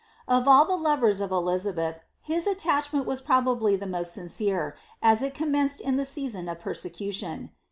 [0.27, 5.35] Of all the lovers of Elizabeth, his attachment was probably the most sincere, as it
[5.35, 7.51] commenced in the season of persecution.